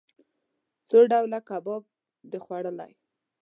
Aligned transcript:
څو 0.87 0.99
ډوله 1.11 1.39
کباب 1.47 1.83
د 2.31 2.33
خوړلئ؟ 2.43 2.91